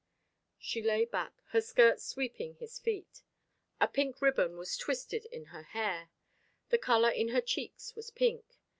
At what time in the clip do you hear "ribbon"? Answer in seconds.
4.19-4.57